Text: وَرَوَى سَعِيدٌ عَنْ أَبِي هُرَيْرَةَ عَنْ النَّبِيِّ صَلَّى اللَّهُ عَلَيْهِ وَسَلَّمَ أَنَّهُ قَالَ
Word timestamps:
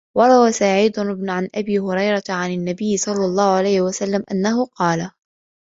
وَرَوَى 0.17 0.51
سَعِيدٌ 0.51 0.99
عَنْ 1.29 1.49
أَبِي 1.55 1.79
هُرَيْرَةَ 1.79 2.23
عَنْ 2.29 2.51
النَّبِيِّ 2.53 2.97
صَلَّى 2.97 3.25
اللَّهُ 3.25 3.51
عَلَيْهِ 3.57 3.81
وَسَلَّمَ 3.81 4.23
أَنَّهُ 4.31 4.65
قَالَ 4.65 5.11